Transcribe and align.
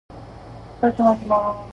Nobody 0.09 0.33
ever 0.81 0.87
has 0.87 0.97
loved 0.97 0.97
me 0.97 0.97
since 0.97 0.97
I 0.97 0.97
can 0.97 1.29
remember. 1.29 1.67